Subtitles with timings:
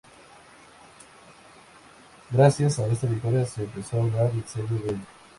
[2.31, 5.05] Gracias a esta victoria se empezó a hablar en serio de ella.